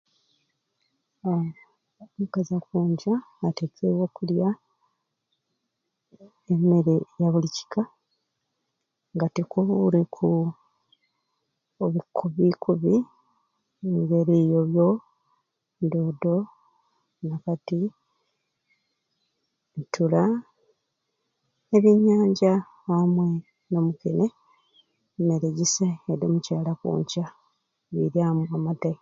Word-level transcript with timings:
Uhhhm 1.27 1.49
omukazi 2.05 2.51
akonca 2.59 3.13
atekebwe 3.47 4.03
okulya 4.07 4.47
emmere 6.53 6.95
yabuli 7.19 7.49
kika 7.55 7.81
nga 9.13 9.27
tekubureku 9.35 10.27
obukubi 11.85 12.47
kubi 12.63 12.95
eyobyo 14.39 14.87
dodo 15.91 16.35
nakati 17.27 17.79
ntula 19.79 20.23
n'ebyenyanya 21.67 22.53
amwei 22.93 24.23
mmere 25.17 25.47
gyisai 25.57 25.93
eddi 26.11 26.23
omukyala 26.27 26.69
akonca 26.73 27.23
biryamu 27.93 28.41
amatyei 28.55 28.89